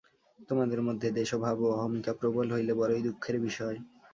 [0.49, 3.77] তোমাদের মধ্যে দ্বেষভাব ও অহমিকা প্রবল হইলে বড়ই দুঃখের বিষয়।